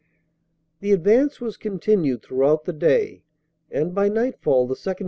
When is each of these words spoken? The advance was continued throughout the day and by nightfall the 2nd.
The 0.79 0.93
advance 0.93 1.39
was 1.39 1.57
continued 1.57 2.23
throughout 2.23 2.63
the 2.65 2.73
day 2.73 3.21
and 3.69 3.93
by 3.93 4.09
nightfall 4.09 4.65
the 4.65 4.73
2nd. 4.73 4.97